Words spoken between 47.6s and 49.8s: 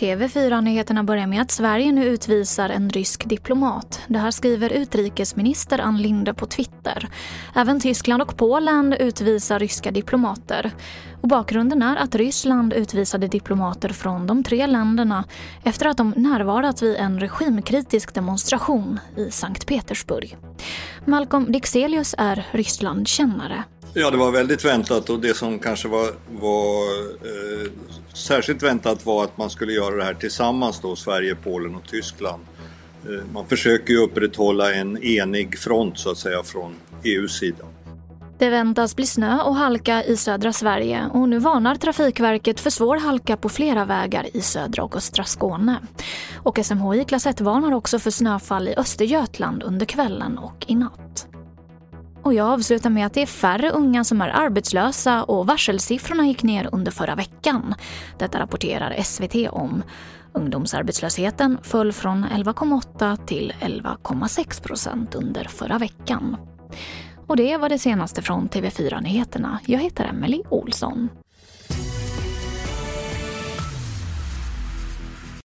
också för snöfall i Östergötland